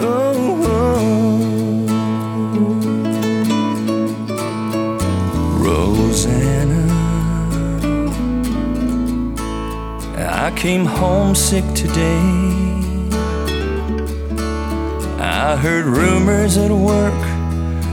Oh, 0.00 0.62
oh. 0.66 1.04
I 10.16 10.50
came 10.56 10.84
home 10.84 11.34
sick 11.34 11.64
today. 11.74 12.20
I 15.18 15.56
heard 15.56 15.86
rumors 15.86 16.58
at 16.58 16.70
work. 16.70 17.14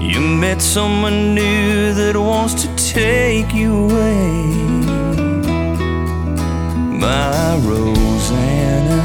You 0.00 0.20
met 0.20 0.60
someone 0.60 1.34
new 1.34 1.94
that 1.94 2.16
wants 2.16 2.54
to 2.62 2.68
take 2.76 3.54
you 3.54 3.88
away 3.88 4.53
my 7.04 7.60
Roseana. 7.68 9.02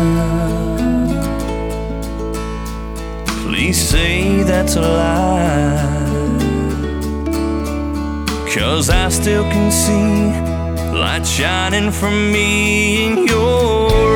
Please 3.44 3.80
say 3.92 4.44
that's 4.44 4.76
a 4.76 4.82
lie. 4.82 6.00
Cause 8.54 8.90
I 8.90 9.10
still 9.10 9.44
can 9.54 9.70
see 9.84 10.18
light 11.04 11.26
shining 11.26 11.92
from 11.92 12.16
me 12.32 13.06
in 13.06 13.28
your 13.28 14.09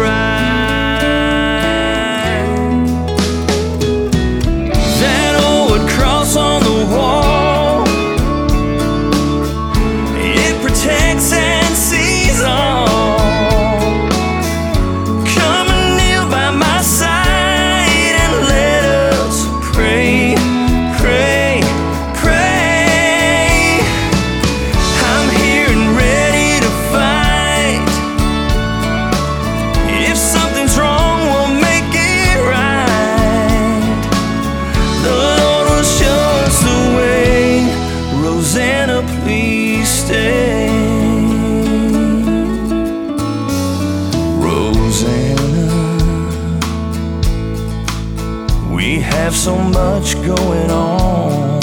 so 49.43 49.57
much 49.57 50.15
going 50.25 50.69
on. 50.71 51.59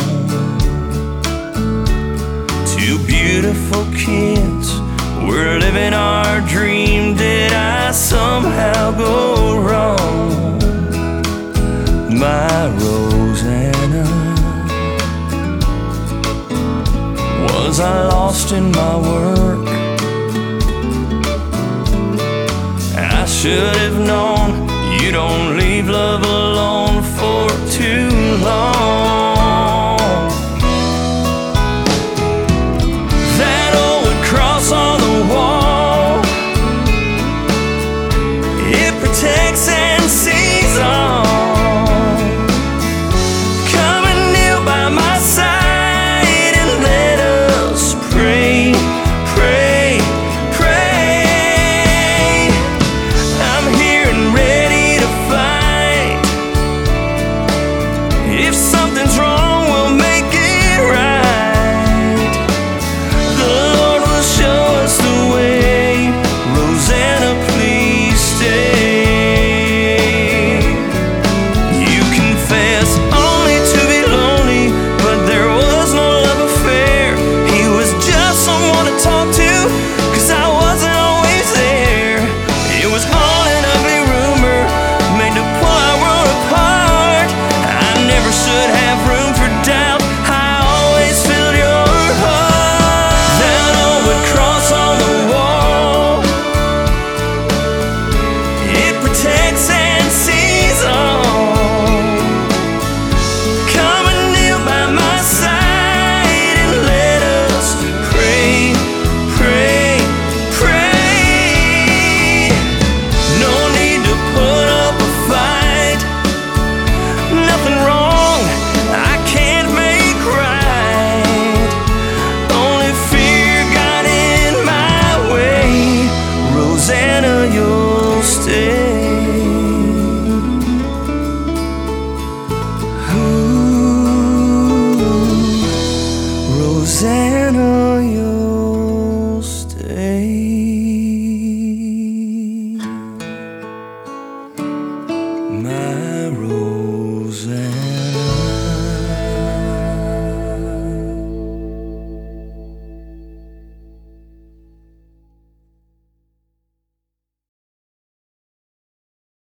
Two 2.67 2.98
beautiful 3.06 3.87
kids, 3.95 4.78
we're 5.27 5.59
living 5.59 5.95
our 5.95 6.42
dream. 6.42 7.17
Did 7.17 7.55
I 7.55 7.91
somehow 7.92 8.91
go 8.91 9.62
wrong? 9.62 10.59
My 12.19 12.69
Roseana, 12.81 14.05
was 17.44 17.81
I 17.81 18.09
lost 18.09 18.53
in 18.53 18.70
my 18.72 18.97
work? 18.98 19.67
I 22.94 23.25
should 23.25 23.75
have 23.77 23.98
known 23.98 24.70
you 25.01 25.12
don't 25.12 25.56
leave 25.56 25.89
love 25.89 26.23
alone 26.23 27.03
for 27.03 27.48
too 27.70 28.37
long. 28.45 29.30